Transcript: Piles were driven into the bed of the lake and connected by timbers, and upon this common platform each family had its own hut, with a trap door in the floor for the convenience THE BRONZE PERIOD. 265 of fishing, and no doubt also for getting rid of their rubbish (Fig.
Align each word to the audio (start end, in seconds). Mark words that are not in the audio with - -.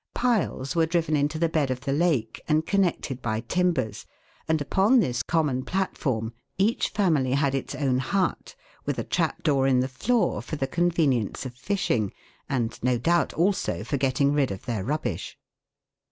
Piles 0.15 0.75
were 0.75 0.87
driven 0.87 1.15
into 1.15 1.37
the 1.37 1.47
bed 1.47 1.69
of 1.69 1.81
the 1.81 1.93
lake 1.93 2.41
and 2.47 2.65
connected 2.65 3.21
by 3.21 3.41
timbers, 3.41 4.07
and 4.47 4.59
upon 4.59 4.99
this 4.99 5.21
common 5.21 5.63
platform 5.63 6.33
each 6.57 6.89
family 6.89 7.33
had 7.33 7.53
its 7.53 7.75
own 7.75 7.99
hut, 7.99 8.55
with 8.83 8.97
a 8.97 9.03
trap 9.03 9.43
door 9.43 9.67
in 9.67 9.79
the 9.79 9.87
floor 9.87 10.41
for 10.41 10.55
the 10.55 10.65
convenience 10.65 11.43
THE 11.43 11.49
BRONZE 11.49 11.61
PERIOD. 11.67 11.77
265 11.87 11.99
of 12.01 12.01
fishing, 12.01 12.13
and 12.49 12.83
no 12.83 12.97
doubt 12.99 13.33
also 13.35 13.83
for 13.83 13.97
getting 13.97 14.33
rid 14.33 14.49
of 14.49 14.65
their 14.65 14.83
rubbish 14.83 15.33
(Fig. 15.33 15.37